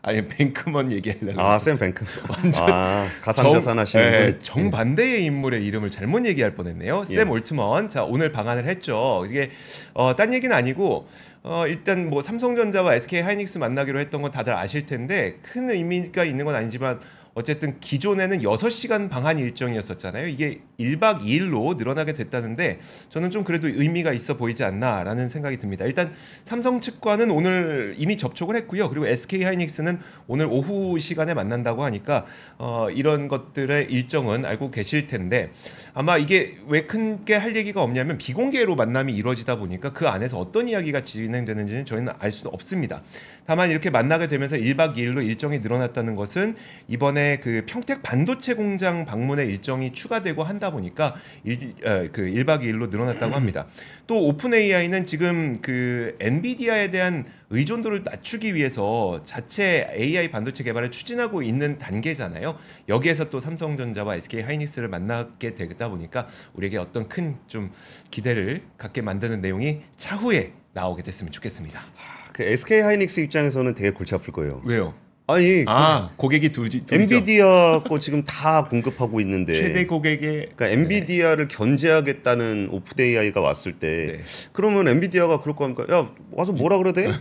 [0.02, 1.40] 아니 뱅크먼 얘기하려고.
[1.40, 1.58] 아.
[1.58, 2.04] 샘 뱅크.
[2.30, 4.38] 완전 아, 가상자산 하시는 예, 분.
[4.40, 7.02] 정반대의 인물의 이름을 잘못 얘기할 뻔했네요.
[7.10, 7.14] 예.
[7.16, 7.88] 샘 올트먼.
[7.88, 9.26] 자 오늘 방한을 했죠.
[9.28, 9.50] 이게
[9.94, 11.08] 어, 딴 얘기는 아니고
[11.42, 16.44] 어, 일단 뭐 삼성전자와 SK 하이닉스 만나기로 했던 건 다들 아실 텐데 큰 의미가 있는
[16.44, 17.00] 건 아니지만
[17.34, 20.26] 어쨌든 기존에는 6시간 방한 일정이었었잖아요.
[20.26, 25.84] 이게 1박 2일로 늘어나게 됐다는데 저는 좀 그래도 의미가 있어 보이지 않나라는 생각이 듭니다.
[25.84, 26.12] 일단
[26.44, 28.88] 삼성 측과는 오늘 이미 접촉을 했고요.
[28.88, 32.26] 그리고 SK 하이닉스는 오늘 오후 시간에 만난다고 하니까
[32.58, 35.52] 어, 이런 것들의 일정은 알고 계실 텐데
[35.94, 41.02] 아마 이게 왜 크게 할 얘기가 없냐면 비공개로 만남이 이루어지다 보니까 그 안에서 어떤 이야기가
[41.02, 43.02] 진행되는지는 저희는 알 수는 없습니다.
[43.46, 46.56] 다만 이렇게 만나게 되면서 1박 2일로 일정이 늘어났다는 것은
[46.88, 52.90] 이번에 그 평택 반도체 공장 방문의 일정이 추가되고 한다 보니까 일, 어, 그 1박 2일로
[52.90, 53.66] 늘어났다고 합니다.
[54.06, 61.42] 또 오픈 AI는 지금 그 엔비디아에 대한 의존도를 낮추기 위해서 자체 AI 반도체 개발을 추진하고
[61.42, 62.56] 있는 단계잖아요.
[62.88, 67.70] 여기에서 또 삼성전자와 SK 하이닉스를 만나게 되다 보니까 우리에게 어떤 큰 좀
[68.10, 71.80] 기대를 갖게 만드는 내용이 차후에 나오게 됐으면 좋겠습니다.
[72.32, 74.62] 그 SK 하이닉스 입장에서는 되게 골치 아플 거예요.
[74.64, 74.94] 왜요?
[75.34, 77.14] 아니 아 고객이 두지 둘이죠.
[77.14, 84.16] 엔비디아 거 지금 다 공급하고 있는데 최대 고객의 그러니까 엔비디아를 견제하겠다는 오픈 AI가 왔을 때
[84.18, 84.20] 네.
[84.52, 85.86] 그러면 엔비디아가 그럴 거 합니까?
[85.94, 87.12] 야 와서 뭐라 돼?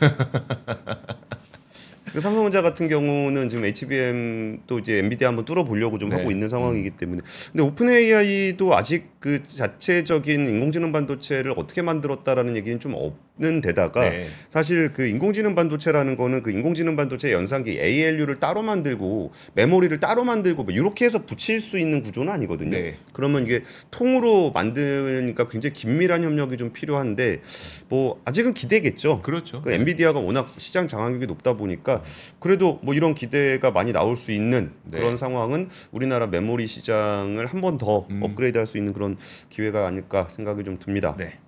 [2.12, 6.16] 그 삼성전자 같은 경우는 지금 HBM 또 이제 엔비디아 한번 뚫어 보려고 좀 네.
[6.16, 12.80] 하고 있는 상황이기 때문에 근데 오픈 AI도 아직 그 자체적인 인공지능 반도체를 어떻게 만들었다라는 얘기는
[12.80, 14.28] 좀 없 는 데다가 네.
[14.50, 20.66] 사실 그 인공지능 반도체라는 거는 그 인공지능 반도체 연산기 ALU를 따로 만들고 메모리를 따로 만들고
[20.66, 22.72] 뭐 이렇게 해서 붙일 수 있는 구조는 아니거든요.
[22.72, 22.98] 네.
[23.14, 27.40] 그러면 이게 통으로 만드니까 굉장히 긴밀한 협력이 좀 필요한데
[27.88, 29.22] 뭐 아직은 기대겠죠.
[29.22, 29.62] 그렇죠.
[29.62, 32.04] 그 엔비디아가 워낙 시장 장악력이 높다 보니까
[32.40, 35.00] 그래도 뭐 이런 기대가 많이 나올 수 있는 네.
[35.00, 38.22] 그런 상황은 우리나라 메모리 시장을 한 번더 음.
[38.22, 39.16] 업그레이드할 수 있는 그런
[39.50, 41.16] 기회가 아닐까 생각이 좀 듭니다.
[41.18, 41.40] 네.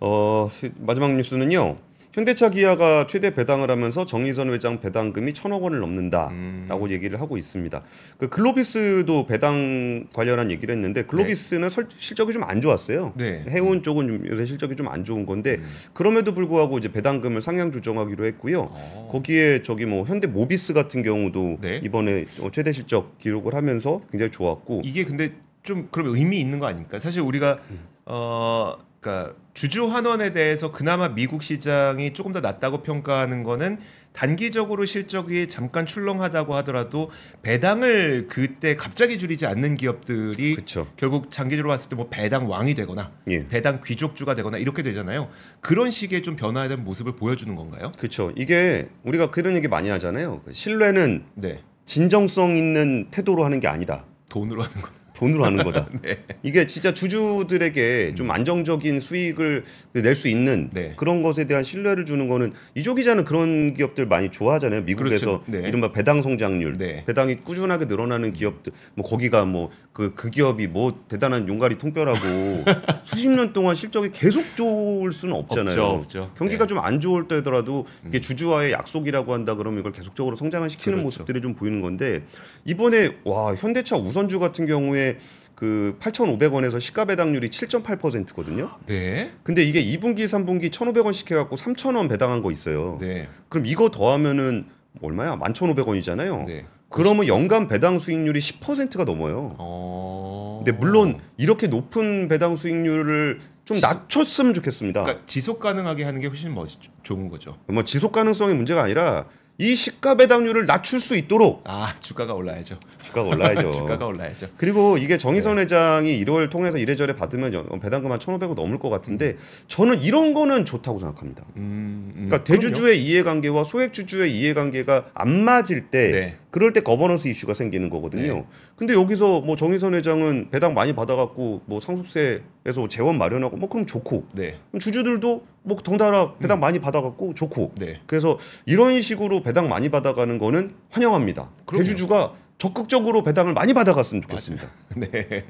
[0.00, 1.76] 어, 마지막 뉴스는요.
[2.12, 6.90] 현대차 기아가 최대 배당을 하면서 정의선 회장 배당금이 천억 원을 넘는다라고 음.
[6.90, 7.82] 얘기를 하고 있습니다.
[8.16, 13.12] 그 글로비스도 배당 관련한 얘기를 했는데 글로비스는 설- 실적이 좀 안 좋았어요.
[13.18, 13.44] 네.
[13.50, 15.66] 해운 쪽은 좀 요새 실적이 좀 안 좋은 건데 음.
[15.92, 18.60] 그럼에도 불구하고 이제 배당금을 상향 조정하기로 했고요.
[18.70, 19.08] 어.
[19.12, 21.82] 거기에 저기 뭐 현대 모비스 같은 경우도 네.
[21.84, 25.32] 이번에 어, 최대 실적 기록을 하면서 굉장히 좋았고 이게 근데
[25.66, 26.98] 좀 그럼 의미 있는 거 아닙니까?
[26.98, 27.80] 사실 우리가 음.
[28.06, 33.78] 어 그러니까 주주 환원에 대해서 그나마 미국 시장이 조금 더 낫다고 평가하는 거는
[34.12, 37.10] 단기적으로 실적이 잠깐 출렁하다고 하더라도
[37.42, 40.86] 배당을 그때 갑자기 줄이지 않는 기업들이 그렇죠.
[40.96, 43.44] 결국 장기적으로 봤을 때 뭐 배당 왕이 되거나 예.
[43.44, 45.28] 배당 귀족주가 되거나 이렇게 되잖아요.
[45.60, 47.90] 그런 식의 좀 변화된 모습을 보여주는 건가요?
[47.98, 48.32] 그렇죠.
[48.36, 50.42] 이게 우리가 그런 얘기 많이 하잖아요.
[50.50, 51.62] 신뢰는 네.
[51.84, 54.06] 진정성 있는 태도로 하는 게 아니다.
[54.28, 54.88] 돈으로 하는 거.
[55.16, 55.88] 돈으로 하는 거다.
[56.02, 56.18] 네.
[56.42, 60.94] 이게 진짜 주주들에게 좀 안정적인 수익을 낼 수 있는 네.
[60.96, 64.82] 그런 것에 대한 신뢰를 주는 거는 이조 기자는 그런 기업들 많이 좋아하잖아요.
[64.82, 65.44] 미국에서 그렇죠.
[65.46, 65.68] 네.
[65.68, 67.04] 이른바 배당 성장률, 네.
[67.06, 72.18] 배당이 꾸준하게 늘어나는 기업들, 뭐 거기가 뭐그그 기업이 뭐 대단한 용가리 통뼈라고
[73.04, 75.82] 수십 년 동안 실적이 계속 좋을 수는 없잖아요.
[75.82, 76.30] 없죠, 없죠.
[76.38, 76.68] 경기가 네.
[76.68, 81.04] 좀안 좋을 때더라도 이게 주주와의 약속이라고 한다 그러면 이걸 계속적으로 성장을 시키는 그렇죠.
[81.04, 82.22] 모습들이 좀 보이는 건데
[82.64, 85.05] 이번에 와 현대차 우선주 같은 경우에
[85.54, 88.70] 그 8,500원에서 시가 배당률이 7.8%거든요.
[88.86, 89.32] 네.
[89.42, 92.98] 근데 이게 2분기, 3분기 1,500원씩 해갖고 3,000원 배당한 거 있어요.
[93.00, 93.28] 네.
[93.48, 94.66] 그럼 이거 더하면은
[95.00, 95.38] 얼마야?
[95.38, 96.46] 11,500원이잖아요.
[96.46, 96.66] 네.
[96.88, 99.56] 그러면 연간 배당 수익률이 10%가 넘어요.
[99.58, 100.62] 어.
[100.64, 105.02] 근데 물론 이렇게 높은 배당 수익률을 좀 낮췄으면 좋겠습니다.
[105.02, 106.68] 그러니까 지속 가능하게 하는 게 훨씬 멋
[107.02, 107.58] 좋은 거죠.
[107.66, 109.26] 뭐 지속 가능성이 문제가 아니라
[109.58, 112.78] 이 시가 배당률을 낮출 수 있도록 아 주가가 올라야죠.
[113.00, 113.70] 주가가 올라야죠.
[113.72, 114.48] 주가가 올라야죠.
[114.58, 115.18] 그리고 이게 네.
[115.18, 120.34] 정의선 회장이 1월 통해서 이래저래 받으면 연- 배당금 한 1,500원 넘을 것 같은데 저는 이런
[120.34, 121.44] 거는 좋다고 생각합니다.
[121.56, 126.36] 음, 음, 그러니까 대주주의 이해관계와 소액주주의 이해관계가 안 맞을 때 네.
[126.50, 128.34] 그럴 때 거버넌스 이슈가 생기는 거거든요.
[128.34, 128.44] 네.
[128.76, 134.26] 근데 여기서 뭐 정의선 회장은 배당 많이 받아갖고 뭐 상속세에서 재원 마련하고 뭐 그럼 좋고
[134.34, 134.58] 네.
[134.78, 138.00] 주주들도 뭐 덩달아 배당 많이 받아갖고 좋고 네.
[138.06, 141.48] 그래서 이런 식으로 배당 많이 받아가는 거는 환영합니다.
[141.64, 141.84] 그럼요.
[141.84, 144.66] 대주주가 적극적으로 배당을 많이 받아갔으면 좋겠습니다.
[144.96, 145.44] 네.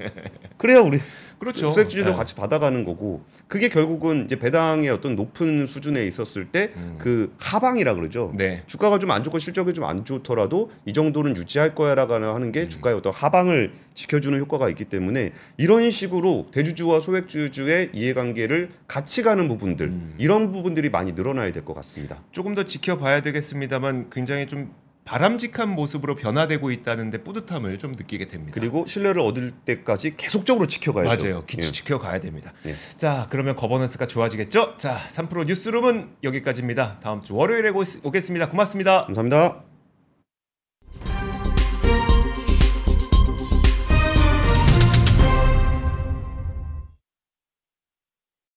[0.57, 0.99] 그래야 우리
[1.39, 1.69] 그렇죠.
[1.69, 2.15] 수액주주도 네.
[2.17, 8.31] 같이 받아가는 거고 그게 결국은 이제 배당의 어떤 높은 수준에 있었을 때그 하방이라 그러죠.
[8.33, 8.37] 음.
[8.37, 8.63] 네.
[8.67, 12.51] 주가가 좀 안 좋고 실적이 좀 안 좋더라도 이 정도는 유지할 거야라고 하는 음.
[12.51, 19.47] 게 주가의 어떤 하방을 지켜주는 효과가 있기 때문에 이런 식으로 대주주와 소액주주의 이해관계를 같이 가는
[19.47, 20.15] 부분들 음.
[20.17, 22.21] 이런 부분들이 많이 늘어나야 될 것 같습니다.
[22.33, 24.71] 조금 더 지켜봐야 되겠습니다만 굉장히 좀
[25.07, 28.51] 바람직한 모습으로 변화되고 있다는데 뿌듯함을 좀 느끼게 됩니다.
[28.53, 31.23] 그리고 신뢰를 얻을 때까지 계속적으로 지켜가야죠.
[31.23, 31.45] 맞아요.
[31.45, 31.61] 기, 예.
[31.61, 32.53] 지켜가야 됩니다.
[32.65, 32.73] 예.
[32.97, 34.75] 자, 그러면 거버넌스가 좋아지겠죠?
[34.77, 36.99] 자, 3프로 뉴스룸은 여기까지입니다.
[37.01, 38.49] 다음 주 월요일에 고- 오겠습니다.
[38.49, 39.05] 고맙습니다.
[39.05, 39.63] 감사합니다.